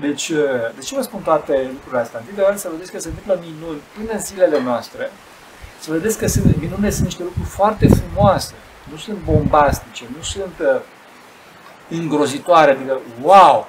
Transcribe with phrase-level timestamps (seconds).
[0.00, 0.38] Deci, uh,
[0.74, 2.18] de ce vă spun toate lucrurile astea?
[2.18, 5.10] Întâi de oară să vedeți că se întâmplă minuni până în zilele noastre,
[5.78, 8.54] să vedeți că sunt, minunile sunt niște lucruri foarte frumoase,
[8.90, 10.80] nu sunt bombastice, nu sunt uh,
[11.88, 13.66] îngrozitoare, adică wow,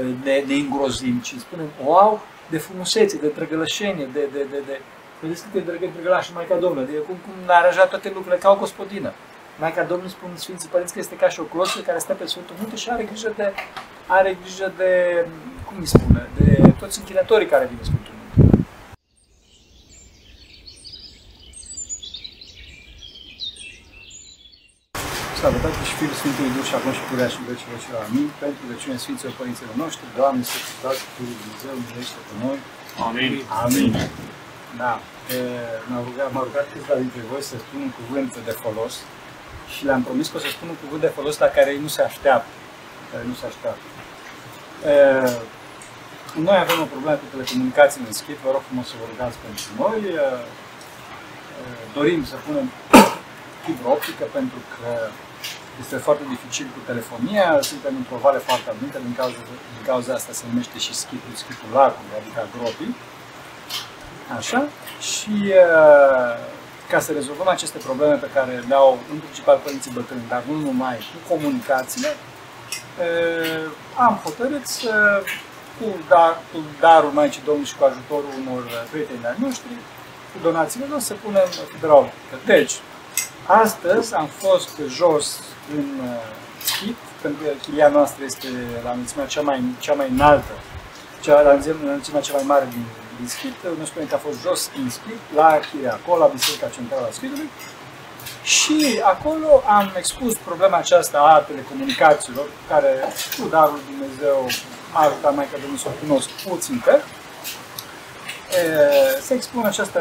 [0.00, 2.20] uh, ne, ne îngrozim, ci spunem wow
[2.50, 4.80] de frumusețe, de drăgălășenie, de, de, de, de
[5.20, 8.50] Vedeți cât de drăgă drăgălaș Maica Domnului, adică cum, cum a aranjat toate lucrurile ca
[8.50, 9.12] o gospodină.
[9.58, 12.54] Maica Domnului spun Sfinții Părinți că este ca și o cloșcă care stă pe Sfântul
[12.60, 13.52] Munte și are grijă de,
[14.06, 14.92] are grijă de,
[15.70, 16.46] cum îi spune, de
[16.80, 18.28] toți închinătorii care vin în Sfântul Munte.
[25.38, 28.00] Slavă Tatăl și Fiul Sfântului Duh și acum și purea și vecii vecilor.
[28.08, 28.28] Amin.
[28.42, 32.58] Pentru rugăciune Sfinților Părinților noștri, Doamne, să te dați cu Dumnezeu, miluiește pe noi.
[33.08, 33.32] Amin.
[33.64, 33.90] Amin.
[34.82, 34.92] Da.
[35.88, 38.94] M-a rugat, m-a rugat câțiva dintre voi să spun un cuvânt de folos
[39.72, 41.90] și le-am promis că o să spun un cuvânt de folos la care ei nu
[41.96, 42.54] se așteaptă.
[43.10, 43.86] Care nu se așteaptă.
[46.36, 49.36] E, noi avem o problemă cu telecomunicațiile în schimb, vă rog frumos să vă rugați
[49.44, 49.98] pentru noi.
[50.14, 50.26] E,
[51.96, 52.66] dorim să punem
[53.64, 54.88] fibră optică pentru că
[55.82, 59.40] este foarte dificil cu telefonia, suntem într-o vale foarte anumită, din cauza,
[59.76, 62.96] din cauza asta se numește și schitul, schitul lacului, adică a gropii.
[64.38, 64.60] Așa?
[65.10, 66.34] Și uh,
[66.90, 70.96] ca să rezolvăm aceste probleme pe care le-au în principal părinții bătrâni, dar nu numai,
[71.12, 73.70] cu comunicațiile, uh,
[74.06, 75.22] am hotărât să,
[75.80, 79.72] cu, dar, cu darul Maicii Domnului și cu ajutorul unor prieteni ai noștri,
[80.32, 82.34] cu donațiile noastre, să punem fibra optică.
[82.44, 82.74] Deci,
[83.46, 85.26] astăzi am fost jos
[85.76, 86.22] în uh,
[86.62, 88.48] schip, pentru că chilia noastră este
[88.84, 90.54] la înălțimea cea mai, cea mai înaltă,
[91.20, 92.84] cea, la înălțimea cea mai mare din
[93.20, 95.48] din Schid, nu spune că a fost jos în Schid, la
[95.98, 97.48] acolo, la Biserica Centrală a Schidului.
[98.42, 102.92] Și acolo am expus problema aceasta a telecomunicațiilor, care
[103.38, 104.38] cu darul Dumnezeu
[104.92, 106.94] m-a ajutat mai că Domnul să o cunosc puțin pe.
[109.22, 110.00] Se expune această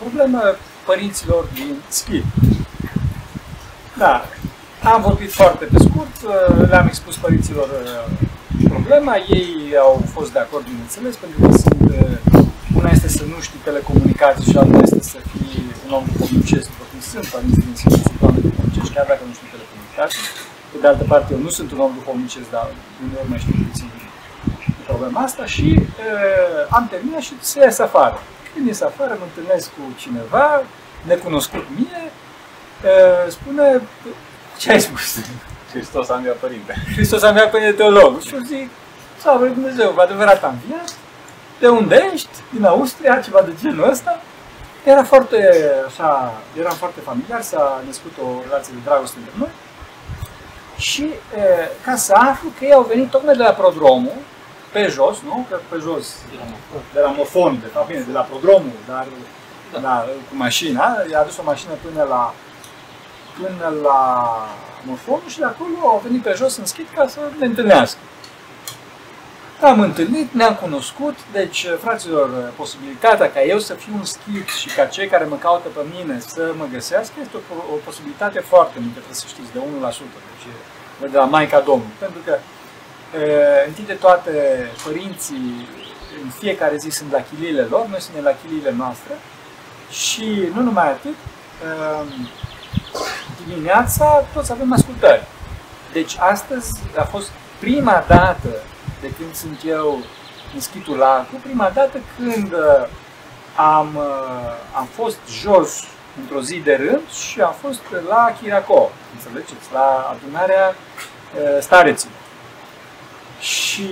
[0.00, 0.40] problemă
[0.86, 2.24] părinților din Schid.
[3.98, 4.24] Da,
[4.82, 6.14] am vorbit foarte pe scurt,
[6.70, 7.68] le-am expus părinților
[8.74, 9.52] problema, ei
[9.86, 11.82] au fost de acord, bineînțeles, pentru că sunt,
[12.34, 12.44] uh,
[12.78, 16.84] una este să nu știi telecomunicații și alta este să fii un om duhovnicesc, după
[16.90, 20.22] cum sunt părinți din Sfântul sunt oameni duhovnicești, chiar dacă nu știu telecomunicații.
[20.70, 22.66] Pe de altă parte, eu nu sunt un om duhovnicesc, dar
[23.04, 23.88] uneori mai știu puțin
[24.94, 28.22] problema asta și uh, am terminat și se ies afară.
[28.52, 30.62] Când ies afară, mă întâlnesc cu cineva,
[31.02, 32.02] necunoscut mie,
[32.84, 33.80] uh, spune,
[34.58, 35.18] ce ai spus?
[35.72, 36.74] Hristos a înviat părinte.
[36.94, 38.20] Hristos a înviat părinte teolog.
[38.20, 38.68] Și eu zic,
[39.20, 40.96] slavă lui Dumnezeu, cu adevărat a înviat.
[41.58, 42.36] De unde ești?
[42.52, 44.20] Din Austria, ceva de genul ăsta.
[44.84, 49.52] Era foarte, așa, eram foarte familiar, s-a născut o relație de dragoste între noi.
[50.76, 54.18] Și e, ca să aflu că ei au venit tocmai de la prodromul,
[54.74, 55.46] pe jos, nu?
[55.48, 58.78] Că pe jos, de la Mofon, de la, Mofon, de fapt, bine, de la prodromul,
[58.88, 59.06] dar
[59.72, 59.80] da.
[59.80, 62.34] Da, cu mașina, i-a adus o mașină până la,
[63.40, 63.98] până la
[64.86, 67.98] Mofonul și de acolo au venit pe jos în schid ca să ne întâlnească.
[69.60, 74.84] Am întâlnit, ne-am cunoscut, deci, fraților, posibilitatea ca eu să fiu un schid și ca
[74.84, 78.98] cei care mă caută pe mine să mă găsească este o, o posibilitate foarte mică,
[78.98, 79.62] trebuie să știți, de 1%,
[81.00, 81.94] deci de la Maica Domnului.
[81.98, 82.38] Pentru că, e,
[83.66, 84.32] întâi de toate,
[84.84, 85.68] părinții
[86.22, 89.12] în fiecare zi sunt la chiliile lor, noi suntem la chiliile noastre
[89.90, 91.14] și nu numai atât,
[93.46, 95.22] dimineața toți avem ascultări.
[95.92, 97.30] Deci astăzi a fost
[97.60, 98.48] prima dată
[99.00, 100.02] de când sunt eu
[100.54, 102.86] în schitul Lacu, prima dată când uh,
[103.56, 105.84] am, uh, am fost jos
[106.20, 112.23] într-o zi de rând și am fost la Chiraco, înțelegeți, la adunarea uh, stareților.
[113.40, 113.88] Și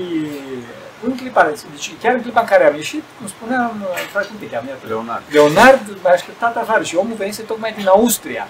[1.05, 4.49] în clipa, deci chiar în clipa în care am ieșit, cum spuneam, frate, cum te
[4.49, 4.69] cheamă?
[4.87, 5.23] Leonard.
[5.31, 8.47] Leonard m-a așteptat afară și omul venise tocmai din Austria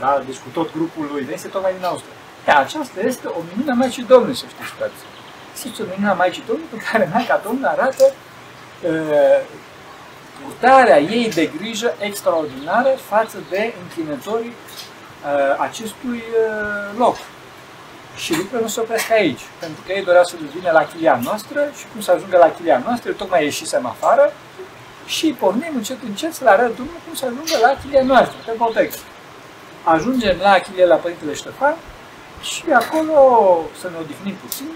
[0.00, 0.22] da?
[0.26, 2.14] deci cu tot grupul lui, este tocmai din Austria.
[2.44, 5.00] Da, aceasta este o minune a Maicii Domnului, să știți, frați.
[5.56, 9.40] Știți, o minune a Maicii Domnului pe care Maica Domnului arată uh,
[10.42, 17.16] purtarea ei de grijă extraordinară față de închinătorii uh, acestui uh, loc.
[18.22, 21.60] Și lucrurile nu se opresc aici, pentru că ei doreau să vină la chilia noastră
[21.78, 24.32] și cum să ajungă la chilia noastră, tocmai ieșisem afară
[25.06, 28.52] și pornim încet încet să le arăt drumul cum să ajungă la chilia noastră, pe
[28.56, 28.96] Botecă
[29.94, 31.76] ajungem la Achilie, la Părintele Ștefan
[32.42, 33.14] și acolo
[33.80, 34.70] să ne odihnim puțin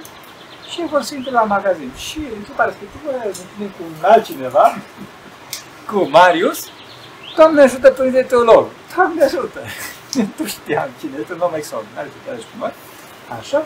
[0.70, 1.90] și vor să intre la magazin.
[1.96, 4.76] Și în clipa respectivă ne întâlnim cu un altcineva,
[5.90, 6.68] cu Marius,
[7.36, 8.66] Doamne ajută Părinte Teolog,
[8.96, 9.60] Doamne ajută!
[10.36, 12.72] tu știam cine este un om extraordinar, pe care și noi.
[13.38, 13.62] Așa.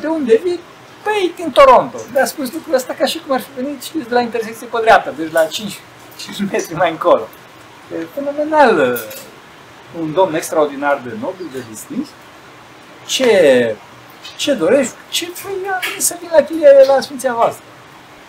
[0.00, 0.60] De unde vii?
[1.02, 1.98] Păi, din Toronto.
[2.12, 4.66] Dar a spus lucrul ăsta ca și cum ar fi venit, știți, de la intersecție
[4.66, 5.78] pe dreapta, deci la 5,
[6.16, 7.28] 5 metri mai încolo.
[7.92, 8.98] E fenomenal.
[10.00, 12.08] Un domn extraordinar de nobil, de distins.
[13.06, 13.76] Ce,
[14.36, 14.94] ce dorești?
[15.08, 15.70] Ce vrei?
[15.72, 17.64] Am venit să vin la chilia la Sfinția voastră.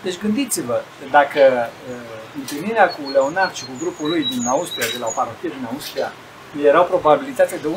[0.02, 1.40] Deci gândiți-vă, dacă
[1.90, 1.94] uh,
[2.38, 6.12] întâlnirea cu Leonard și cu grupul lui din Austria, de la o parohie din Austria,
[6.64, 7.68] era o probabilitate de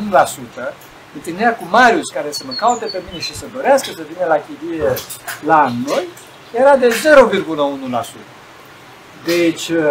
[0.72, 0.74] 1%,
[1.15, 4.44] întâlnirea cu Marius, care să mă caute pe mine și să dorească să vină la
[4.45, 4.94] chilie
[5.45, 6.07] la noi,
[6.53, 8.19] era de 0,1%.
[9.25, 9.83] Deci, uh,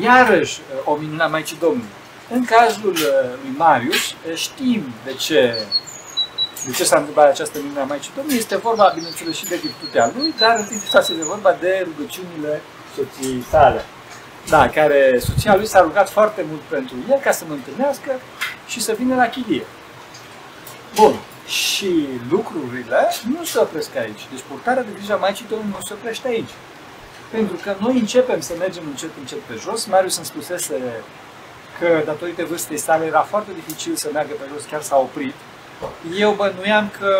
[0.00, 1.94] iarăși, uh, o minună Maicii Domnului.
[2.30, 5.54] În cazul uh, lui Marius, știm de ce
[6.66, 8.38] de ce s-a întâmplat această minune a Maicii Domnului?
[8.38, 12.62] Este vorba, bineînțeles, și de virtutea lui, dar în timp este vorba de rugăciunile
[12.96, 13.84] soției sale.
[14.48, 18.10] Da, care soția lui s-a rugat foarte mult pentru el ca să mă întâlnească
[18.66, 19.64] și să vină la chilie.
[20.94, 21.14] Bun.
[21.46, 21.92] Și
[22.30, 23.00] lucrurile
[23.36, 24.22] nu se opresc aici.
[24.30, 26.54] Deci purtarea de grijă a Maicii Domnului nu se oprește aici.
[27.30, 29.84] Pentru că noi începem să mergem încet, încet pe jos.
[29.84, 30.76] Marius îmi spusese
[31.78, 35.34] că datorită vârstei sale era foarte dificil să meargă pe jos, chiar s-a oprit.
[36.18, 37.12] Eu bănuiam că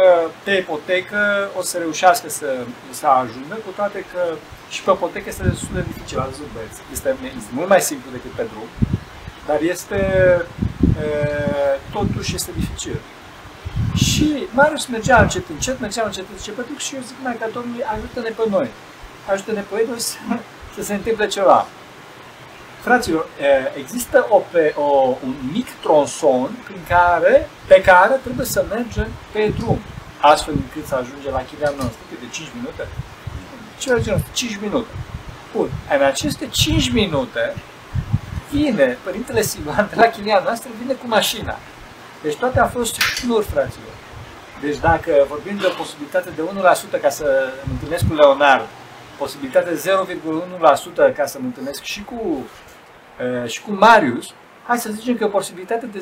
[0.45, 4.35] pe ipotecă o să reușească să, să ajungă, cu toate că
[4.71, 6.81] și pe ipotecă este destul de dificil, a văzut băieți.
[6.93, 8.69] Este, este mult mai simplu decât pe drum,
[9.47, 10.01] dar este,
[11.01, 11.07] e,
[11.93, 12.99] totuși este dificil.
[14.25, 17.85] Și Marius mergea încet, încet, mergea încet, încet, încet, și eu zic, mai ca Domnului,
[17.95, 18.69] ajută-ne pe noi.
[19.33, 20.17] Ajută-ne pe noi să,
[20.75, 21.67] să se întâmple ceva.
[22.81, 23.27] Fraților,
[23.77, 29.53] există o, pe, o, un mic tronson prin care, pe care trebuie să mergem pe
[29.59, 29.79] drum,
[30.21, 32.89] astfel încât să ajungem la chilia noastră, de 5 minute,
[33.79, 34.91] ceva genul 5 minute.
[35.53, 35.69] Bun,
[35.99, 37.55] în aceste 5 minute
[38.51, 41.59] vine Părintele Siluan de la chilia noastră, vine cu mașina.
[42.23, 43.94] Deci toate au fost șnuri, fraților.
[44.65, 46.43] Deci dacă vorbim de o posibilitate de
[46.99, 48.67] 1% ca să mă întâlnesc cu Leonard,
[49.19, 49.83] posibilitatea de
[51.11, 54.35] 0,1% ca să mă întâlnesc și cu, uh, și cu Marius,
[54.67, 55.99] hai să zicem că o posibilitate de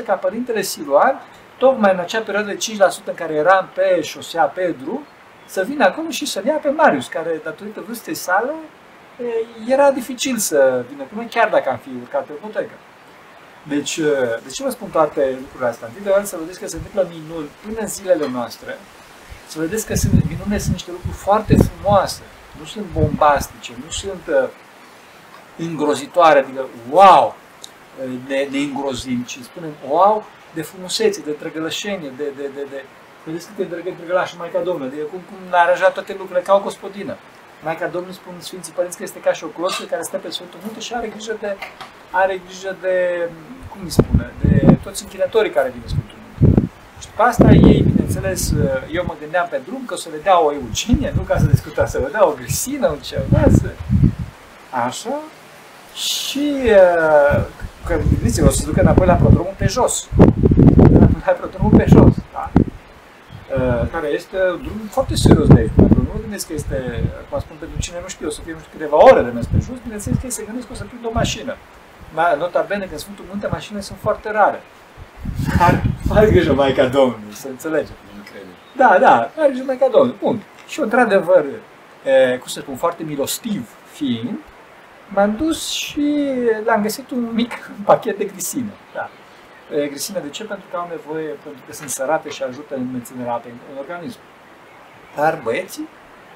[0.00, 1.22] 0,5% ca Părintele Siluan,
[1.58, 5.04] tocmai în acea perioadă de 5% în care eram pe șosea, pe drum,
[5.46, 8.52] să vină acolo și să-l ia pe Marius, care, datorită vârstei sale,
[9.66, 12.72] era dificil să vină cu noi, chiar dacă am fi urcat pe potecă.
[13.68, 13.96] Deci,
[14.44, 15.86] de ce vă spun toate lucrurile astea?
[15.86, 18.78] Întâi de oară să vedeți că se întâmplă minuni până în zilele noastre,
[19.46, 22.22] să vedeți că sunt, minunile sunt niște lucruri foarte frumoase,
[22.58, 24.48] nu sunt bombastice, nu sunt uh,
[25.56, 27.34] îngrozitoare, adică wow,
[28.26, 30.24] ne, ne îngrozim, ci spunem wow
[30.54, 32.84] de frumusețe, de drăgălășenie, de, de, de, de
[33.28, 36.54] Vedeți cât e drăgă, drăgălașă Maica Domnului, de cum, cum a aranjat toate lucrurile ca
[36.54, 37.16] o gospodină.
[37.64, 40.58] Maica Domnului spun Sfinții Părinți că este ca și o cloșcă care stă pe Sfântul
[40.64, 41.56] Munte și are grijă de,
[42.10, 42.94] are grijă de,
[43.70, 46.70] cum îi spune, de toți închinătorii care vin Sfântul Munte.
[47.00, 48.52] Și după asta ei, bineînțeles,
[48.92, 51.46] eu mă gândeam pe drum că o să le dea o Eugenie, nu ca să
[51.46, 53.68] discuta, să le dea o Grisină, un ceva, să...
[54.86, 55.16] Așa.
[55.94, 56.46] Și
[57.86, 60.08] că gândiți-vă, o să ducă înapoi la prodromul pe jos.
[60.76, 62.14] Înapoi la prodromul pe jos.
[62.32, 62.50] Da.
[62.54, 65.70] Uh, care este un drum foarte serios de aici.
[66.28, 66.78] Pentru nu gândesc că este,
[67.28, 69.46] cum spun pentru cine nu știu, o să fie nu știu câteva ore de mers
[69.46, 71.56] pe jos, bineînțeles că ei se gândesc că o să prind o mașină.
[72.38, 74.60] Nota bene că în Sfântul Munte mașinile sunt foarte rare.
[75.58, 77.94] Dar are grijă Maica Domnului, să înțelegem.
[78.76, 80.18] Da, da, are grijă Maica Domnului.
[80.20, 80.42] Bun.
[80.66, 81.44] Și într-adevăr,
[82.38, 84.38] cum să spun, foarte milostiv fiind,
[85.14, 86.06] m-am dus și
[86.64, 87.52] l-am găsit un mic
[87.90, 88.72] pachet de grisină.
[88.94, 89.08] Da.
[89.70, 90.44] Grisină de ce?
[90.44, 94.18] Pentru că au nevoie, pentru că sunt sărate și ajută în menținerea apei în organism.
[95.16, 95.88] Dar băieții,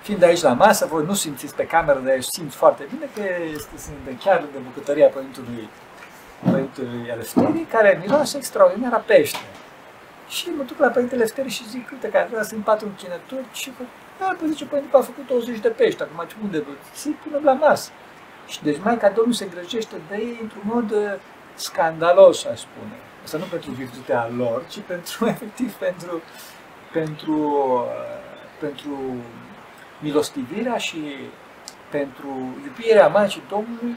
[0.03, 3.23] fiind aici la masă, voi nu simțiți pe cameră, dar eu simt foarte bine că
[3.55, 5.69] este, sunt de chiar de bucătăria Părintului,
[6.51, 9.47] Părintului Elefterii, care miroase extraordinar a pește.
[10.29, 13.73] Și mă duc la Părintele Elefterii și zic, uite, că vreau să patru închinături și
[13.79, 13.85] vă,
[14.19, 16.65] da, păi zice, Părintele a făcut 20 de pești, acum unde?
[16.93, 17.91] Să punem la masă.
[18.47, 21.15] Și deci Maica Domnului se îngrijește de ei într-un mod uh,
[21.55, 22.97] scandalos, aș spune.
[23.25, 26.23] Asta nu pentru virtutea lor, ci pentru, efectiv, pentru,
[26.93, 27.39] pentru,
[28.61, 28.99] pentru
[30.03, 31.01] milostivirea și
[31.91, 32.31] pentru
[32.67, 33.95] iubirea Maicii Domnului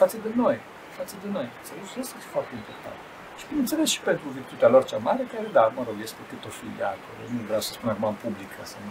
[0.00, 0.56] față de noi.
[0.98, 1.46] Față de noi.
[1.60, 1.98] Înțelegi?
[2.02, 2.98] Asta este foarte important.
[3.38, 6.50] Și bineînțeles și pentru virtutea lor cea mare, care, da, mă rog, este cât o
[6.58, 7.20] fi de acolo.
[7.34, 8.90] Nu vreau să spun acum în public, ca să nu...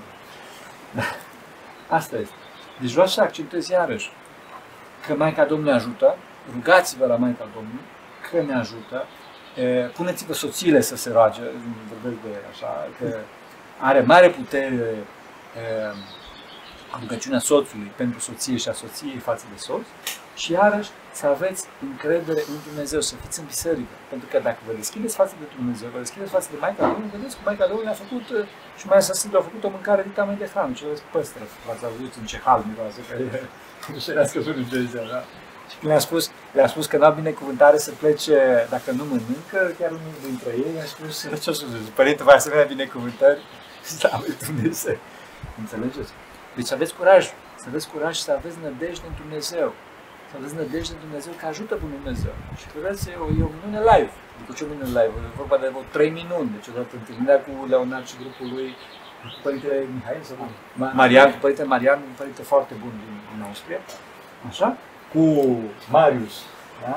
[0.97, 1.07] Da.
[1.97, 2.39] Asta este.
[2.81, 4.11] Deci vreau să accentuez iarăși
[5.05, 6.17] că Maica Domnului ajută,
[6.53, 7.85] rugați-vă la Maica Domnului,
[8.29, 9.05] că ne ajută,
[9.93, 11.41] puneți-vă soțiile să se roage,
[11.91, 13.17] vorbesc de așa, că
[13.79, 14.95] are mare putere
[16.99, 19.85] rugăciunea soțului pentru soție și a soției față de soț.
[20.35, 23.95] Și iarăși să aveți încredere în Dumnezeu, să fiți în biserică.
[24.11, 27.35] Pentru că dacă vă deschideți față de Dumnezeu, vă deschideți față de Maica Domnului, vedeți
[27.35, 28.45] că Maica Domnului a făcut, uh,
[28.79, 30.73] și mai ales a făcut o mâncare vitamine de hrană.
[30.77, 33.13] Ce aveți păstră, v-ați auzit în ce hal miroase, că
[34.03, 35.21] și era scăzut Dumnezeu, da?
[35.69, 38.37] Și când le-a spus, le-a spus că n-au binecuvântare să plece
[38.69, 42.35] dacă nu mănâncă, chiar unul dintre ei a spus, ce o să zic, părinte, vai
[42.35, 43.41] asemenea binecuvântări,
[43.83, 44.97] slavă Dumnezeu.
[45.59, 46.11] Înțelegeți?
[46.57, 47.23] Deci aveți curaj,
[47.61, 49.69] să aveți curaj și să aveți nădejde în Dumnezeu.
[50.29, 52.35] Să aveți nădejde în Dumnezeu că ajută cu Dumnezeu.
[52.59, 54.13] Și vedeți, e o, e o minune live.
[54.39, 56.49] După ce o minune live, e vorba de vreo trei minuni.
[56.55, 58.69] Deci odată întâlnirea cu Leonard și grupul lui,
[59.33, 60.37] cu Părintele Mihai, sau
[61.01, 63.79] Marian, cu Părintele Marian, un părinte foarte bun din, din Austria.
[64.49, 64.69] Așa?
[65.13, 65.23] Cu
[65.95, 66.35] Marius,
[66.83, 66.95] da?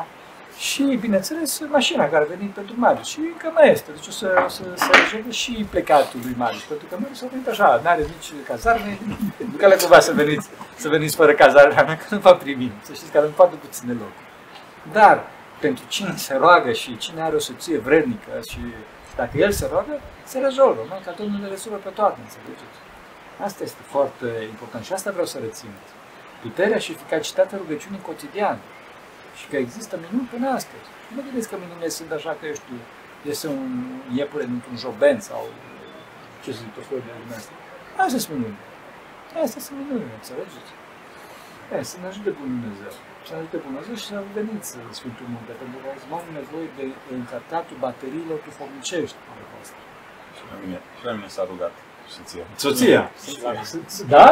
[0.59, 3.07] Și, bineînțeles, mașina care a venit pentru Marius.
[3.09, 3.91] Și încă mai este.
[3.95, 6.63] Deci o să, o să se rezolve și plecatul lui Marius.
[6.63, 8.99] Pentru că Marius a venit așa, nu are nici cazarme.
[9.51, 12.35] Nu că le cumva să veniți, să veniți fără cazare la mea, că nu va
[12.35, 12.73] primi.
[12.83, 14.27] Să știți că avem foarte puține locuri.
[14.93, 15.25] Dar,
[15.61, 18.59] pentru cine se roagă și cine are o soție vrednică și
[19.17, 20.81] dacă el se roagă, se rezolvă.
[20.89, 20.95] Nu?
[21.05, 22.79] Ca Domnul le rezolvă pe toate, înțelegeți?
[23.47, 25.91] Asta este foarte important și asta vreau să rețineți.
[26.43, 28.59] Puterea și eficacitatea rugăciunii cotidiane
[29.39, 30.87] și că există minuni până astăzi.
[31.15, 32.79] Nu gândiți că minunile sunt așa că, eu știu,
[33.33, 33.67] este un
[34.19, 35.41] iepure într-un joben sau
[36.43, 37.53] ce zic, tot felul de lumea asta.
[38.05, 38.59] Astea sunt minuni.
[39.45, 40.73] Astea sunt minuni, înțelegeți?
[41.75, 42.93] E, să ne ajute Bunul Dumnezeu.
[43.27, 45.87] Să ne ajute Bunul Dumnezeu și să veniți Sfântul Munte, pentru că
[46.19, 46.85] avem nevoie de
[47.19, 49.81] încărcatul bateriilor duhovnicești ale voastre.
[50.37, 51.75] Și la mine, și la mine s-a rugat
[52.15, 52.45] soția.
[52.65, 53.03] Soția?
[54.15, 54.29] Da?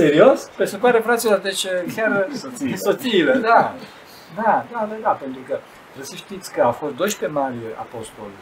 [0.00, 0.38] Serios?
[0.56, 1.62] Pe se pare, fraților, deci
[1.96, 2.76] chiar Soții.
[2.88, 3.74] soțiile, da.
[4.34, 8.38] Da, da, da, da, pentru că trebuie să știți că au fost 12 mari apostoli,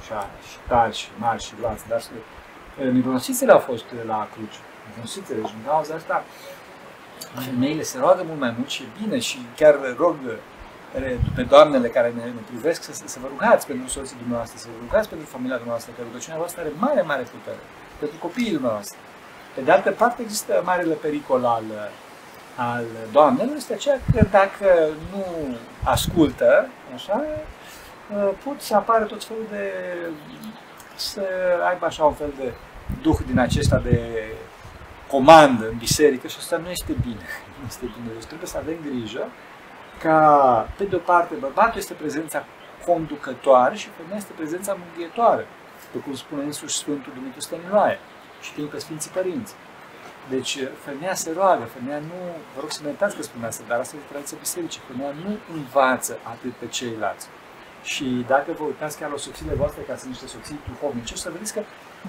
[0.00, 2.02] așa, și tari, și mari, și luați, dar
[2.92, 4.58] mironosițele au fost la cruce.
[4.88, 6.24] Mironosițele, deci din cauza asta,
[7.46, 10.16] femeile se roagă mult mai mult și e bine și chiar rog
[11.34, 14.78] pe doamnele care ne, ne privesc să, să vă rugați pentru soții dumneavoastră, să vă
[14.86, 17.62] rugați pentru familia dumneavoastră, că rugăciunea voastră are mare, mare putere
[17.98, 18.96] pentru copiii dumneavoastră.
[19.54, 21.64] Pe de altă parte, există marele pericol al
[22.56, 27.24] al doamnelor este aceea că dacă nu ascultă, așa,
[28.44, 29.72] pot să apară tot felul de,
[30.94, 31.22] să
[31.68, 32.52] aibă așa un fel de
[33.02, 34.24] duh din acesta de
[35.10, 37.26] comandă în biserică și asta nu este bine.
[37.58, 38.12] Nu este bine.
[38.14, 39.28] Deci trebuie să avem grijă
[40.02, 40.18] ca,
[40.76, 42.44] pe de o parte, bărbatul este prezența
[42.86, 45.46] conducătoare și femeia este prezența mângâietoare,
[45.92, 47.98] după cum spune însuși Sfântul Dumitru Stăniloae
[48.40, 49.54] și știm pe Sfinții Părinți.
[50.28, 52.18] Deci femeia se roagă, femeia nu,
[52.54, 55.30] vă rog să ne uitați că spune asta, dar asta e tradiția bisericii, femeia nu
[55.54, 57.26] învață atât pe ceilalți.
[57.82, 61.30] Și dacă vă uitați chiar la soțiile voastre, ca sunt niște soții duhovnice, o să
[61.30, 61.62] vedeți că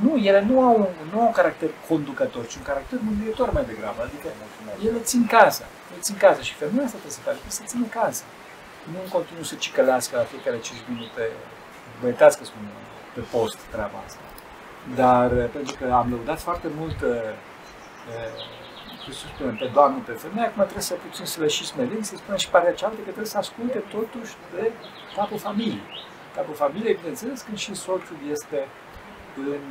[0.03, 3.65] nu, ele nu au, un, nu au un caracter conducător, ci un caracter mângâietor mai
[3.71, 4.01] degrabă.
[4.07, 4.27] Adică
[4.87, 7.85] ele țin casa, ele țin casa și femeia asta trebuie să facă, trebuie să țină
[7.99, 8.23] casa.
[8.91, 11.23] Nu în continuu să cicălească la fiecare 5 minute,
[12.01, 12.63] băietați că spun
[13.13, 14.23] pe post treaba asta.
[15.01, 16.97] Dar pentru că am lăudat foarte mult
[19.07, 22.15] Iisus spune pe Doamne, pe femeie, acum trebuie să puțin să le și smerim, să
[22.15, 24.71] spunem și partea cealaltă că trebuie să asculte totuși de
[25.15, 25.87] capul familiei.
[26.35, 28.67] Capul familiei, bineînțeles, când și soțul este
[29.35, 29.65] în,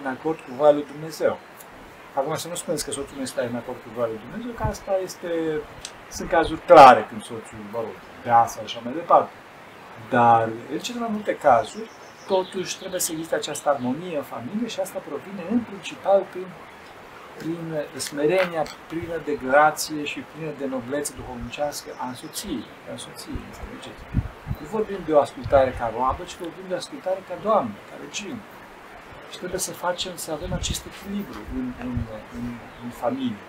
[0.00, 1.38] în acord cu voia lui Dumnezeu.
[2.14, 4.62] Acum să nu spuneți că soțul nu este în acord cu voia lui Dumnezeu, că
[4.62, 5.30] asta este,
[6.10, 9.32] sunt cazuri clare când soțul, mă rog, bea sau așa mai departe.
[10.10, 11.90] Dar în cele mai multe cazuri,
[12.26, 16.46] totuși trebuie să existe această armonie în familie și asta provine în principal prin
[17.40, 17.64] prin
[18.08, 24.02] smerenia plină de grație și plină de noblețe duhovnicească a soției, a soției, înțelegeți?
[24.60, 27.96] Nu vorbim de o ascultare ca roabă, ci vorbim de o ascultare ca Doamne, ca
[28.04, 28.42] regină.
[29.32, 31.94] Și trebuie să facem, să avem acest echilibru în, în,
[32.36, 32.44] în,
[32.84, 33.44] în familie.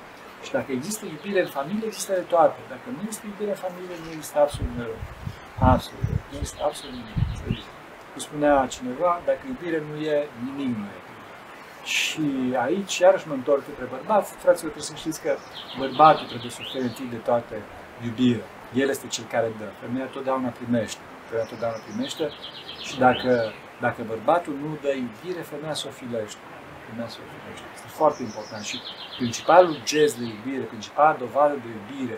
[0.45, 2.59] Și dacă există iubire în familie, există de toate.
[2.73, 5.03] Dacă nu există iubire în familie, nu există absolut nimic.
[5.73, 6.07] Absolut.
[6.29, 7.17] Nu există absolut nimic.
[8.11, 10.99] Cum spunea cineva, dacă iubire nu e, nimic nu e.
[11.83, 12.21] Și
[12.65, 15.31] aici, iarăși mă întorc către bărbați, fraților, trebuie să știți că
[15.77, 17.55] bărbatul trebuie să ofere întâi de toate
[18.05, 18.43] iubire.
[18.73, 19.67] El este cel care dă.
[19.81, 21.01] Femeia totdeauna primește.
[21.27, 22.25] Femeia totdeauna primește
[22.87, 26.43] și dacă, dacă bărbatul nu dă iubire, femeia să o filește.
[26.89, 27.65] Femeia să o filește.
[27.73, 28.63] Este foarte important.
[28.63, 28.77] Și
[29.17, 32.17] principalul gest de iubire, principala dovadă de iubire,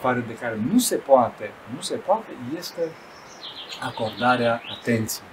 [0.00, 2.82] fără de care nu se poate, nu se poate, este
[3.80, 5.28] acordarea atenției.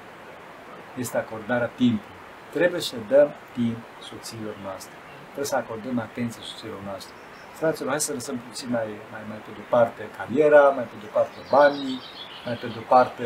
[0.97, 2.10] Este acordarea timpului.
[2.55, 3.77] Trebuie să dăm timp
[4.09, 4.95] soțiilor noastre.
[5.31, 7.13] Trebuie să acordăm atenție soțiilor noastre.
[7.59, 11.99] Fraților, hai să lăsăm puțin mai, mai, mai pe departe cariera, mai pe departe banii,
[12.45, 13.25] mai pe departe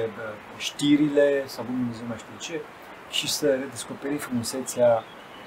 [0.67, 2.55] știrile, sau Dumnezeu mai știu ce,
[3.17, 4.91] și să redescoperim frumusețea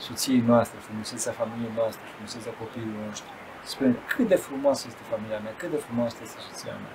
[0.06, 3.30] soției noastre, frumusețea familiei noastre, frumusețea copiilor noștri.
[3.72, 6.94] Spune cât de frumoasă este familia mea, cât de frumoasă este soția mea.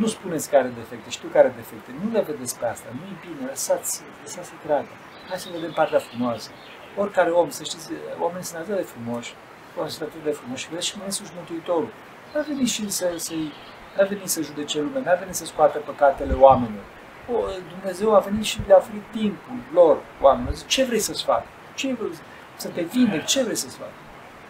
[0.00, 3.42] Nu spuneți care defecte, știu care defecte, nu le vedeți pe asta, nu e bine,
[3.50, 4.94] lăsați, lăsați să treacă.
[5.28, 6.50] Hai să vedem partea frumoasă.
[6.96, 7.90] Oricare om, să știți,
[8.20, 9.34] oamenii sunt atât de frumoși,
[9.76, 11.90] oamenii sunt atât de frumoși și vedeți și mai însuși Mântuitorul.
[12.32, 13.52] N-a venit și să, să-i,
[13.96, 16.84] n-a venit să judece lumea, n-a venit să scoată păcatele oamenilor.
[17.32, 17.36] O,
[17.74, 20.54] Dumnezeu a venit și le-a oferit timpul lor, oamenilor.
[20.54, 21.42] Zice, ce vrei să-ți fac?
[21.74, 22.18] Ce vrei
[22.56, 23.24] să te vindec?
[23.24, 23.92] Ce vrei să-ți fac?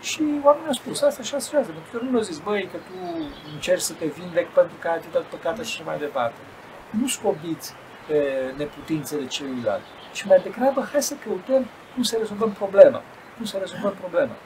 [0.01, 2.97] Și oamenii au spus asta și așa Pentru că nu au zis, băi, că tu
[3.55, 6.41] încerci să te vindec pentru că ai atâta păcată și mai departe.
[6.91, 7.75] Nu scobiți
[8.07, 8.19] pe
[8.57, 9.83] neputințele celuilalt.
[10.17, 11.63] Și mai degrabă, hai să căutăm
[11.95, 13.01] cum să rezolvăm problema.
[13.37, 14.37] Cum să rezolvăm problema.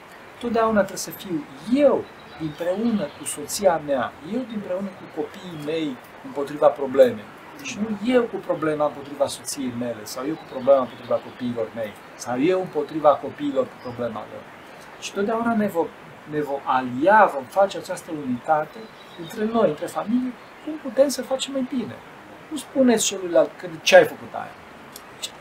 [0.40, 1.44] Totdeauna trebuie să fiu
[1.84, 2.04] eu
[2.40, 7.28] împreună cu soția mea, eu împreună cu copiii mei împotriva problemei.
[7.62, 11.92] Și nu eu cu problema împotriva soției mele, sau eu cu problema împotriva copiilor mei,
[12.16, 14.42] sau eu împotriva copiilor cu problema lor.
[15.00, 15.86] Și totdeauna ne vom,
[16.30, 18.78] ne vom alia, vom face această unitate
[19.20, 20.32] între noi, între familie,
[20.64, 21.96] cum putem să facem mai bine.
[22.50, 24.54] Nu spuneți celuilalt că ce ai făcut aia.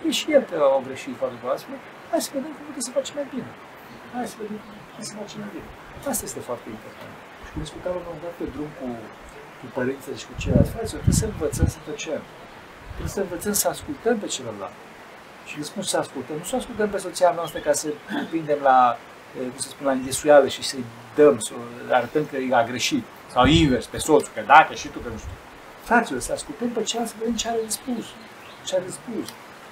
[0.08, 1.36] E și el că au greșit foarte
[1.70, 1.82] mult.
[2.12, 3.52] Hai să vedem cum putem să facem mai bine.
[4.14, 5.68] Hai să vedem cum putem să facem mai bine.
[6.12, 7.14] Asta este foarte important.
[7.44, 8.88] Și când discutam la un moment dat pe drum cu,
[9.60, 12.22] cu părinții și cu ceilalți frați, trebuie să învățăm să tăcem.
[12.94, 14.78] Trebuie să învățăm să ascultăm pe celălalt.
[15.48, 17.88] Și când spun să ascultăm, nu să ascultăm pe soția noastră ca să
[18.32, 18.80] prindem la
[19.54, 21.52] cum să spun, la înghesuială și să-i dăm, să
[21.90, 23.04] arătăm că a greșit.
[23.34, 25.32] Sau invers, pe soțul, că dacă și tu, că nu știu.
[25.84, 28.06] Fraților, să ascultăm pe cealaltă, să vedem ce are de spus.
[28.66, 29.28] Ce are de spus.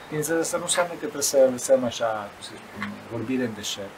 [0.07, 2.83] Bineînțeles, asta nu înseamnă că trebuie să lăsăm așa, cum să spun,
[3.15, 3.95] vorbire în deșert.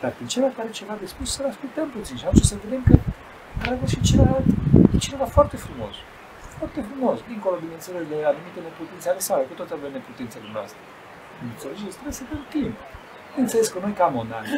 [0.00, 2.82] Dar prin celălalt care are ceva de spus, să-l ascultăm puțin și atunci să vedem
[2.88, 2.94] că
[3.62, 4.46] dragul și celălalt
[4.94, 5.94] e cineva foarte frumos.
[6.58, 10.80] Foarte frumos, dincolo, bineînțeles, de anumite neputințe ale sale, că tot avem neputințele noastre.
[11.50, 11.96] Înțelegeți?
[11.98, 12.76] Trebuie să dăm timp.
[13.32, 14.50] Bineînțeles că noi, ca monani,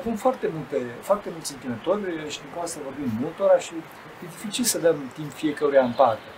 [0.00, 0.78] avem foarte, multe,
[1.08, 2.02] foarte mulți întâlnători
[2.34, 3.74] și din cauza să vorbim multora și
[4.22, 6.28] e dificil să dăm timp fiecăruia în parte.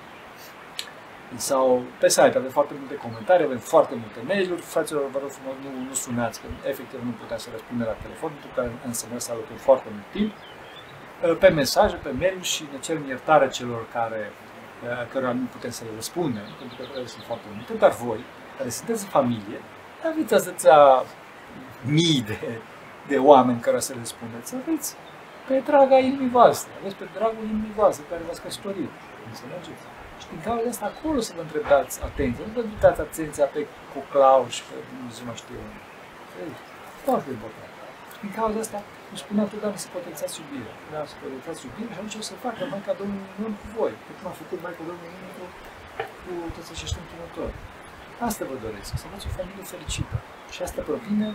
[1.37, 4.61] Sau pe site avem foarte multe comentarii, avem foarte multe mail-uri.
[4.61, 8.31] Fraților, vă rog frumos, nu, nu sunați, că efectiv nu putem să răspundem la telefon,
[8.31, 10.33] pentru că înseamnă să alocăm foarte mult timp.
[11.43, 14.33] Pe mesaje, pe mail și ne cerem iertare celor care
[15.13, 18.21] cărora nu putem să le răspundem, pentru că sunt foarte multe, dar voi,
[18.59, 19.59] care sunteți în familie,
[20.11, 20.79] aveți atâția
[21.97, 22.39] mii de,
[23.11, 24.55] de oameni care să le spuneți.
[24.63, 24.97] Aveți
[25.49, 28.93] pe draga inimii voastre, aveți pe dragul inimii voastre care v-ați căsătorit.
[29.29, 29.85] Înțelegeți?
[30.21, 33.61] Și din cauza asta acolo să vă întrebați atenție, nu vă uitați atenția pe
[33.93, 35.81] coclau și pe Dumnezeu mă știu unde.
[37.07, 37.71] Foarte important.
[38.13, 38.79] Și din cauza asta
[39.11, 40.75] îmi spuneam totdeauna să potențați iubirea.
[40.93, 43.93] Da, să potențați iubirea și atunci o să facă Maica Domnului Minuni cu voi.
[44.07, 45.47] Pe cum a făcut Maica Domnului Minuni cu,
[46.23, 47.55] cu toți acești întâlnători.
[48.29, 50.17] Asta vă doresc, să aveți o familie fericită.
[50.55, 51.29] Și asta provine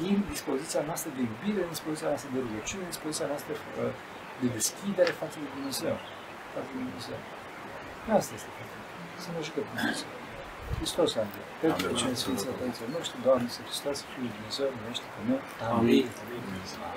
[0.00, 3.92] din dispoziția noastră de iubire, din dispoziția noastră de rugăciune, din dispoziția noastră uh,
[4.40, 5.96] de deschidere față de Dumnezeu.
[6.54, 7.18] Față de Dumnezeu.
[8.18, 8.48] Asta este
[9.24, 10.10] Să ne ajute Dumnezeu.
[10.78, 11.48] Hristos a înviat.
[11.62, 15.42] Pentru că cine Sfinții Părinții noștri, Doamne, să Hristos, Fiul Dumnezeu, numește pe noi.
[15.78, 16.04] Amin.
[16.22, 16.92] Amin.